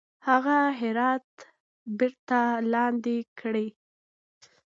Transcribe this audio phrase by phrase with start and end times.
[0.27, 1.29] هغه هرات
[1.97, 2.39] بیرته
[2.71, 3.67] لاندي کړي.